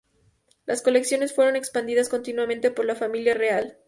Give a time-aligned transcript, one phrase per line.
[0.65, 3.77] Las colecciones fueron expandidas continuamente por la familia real.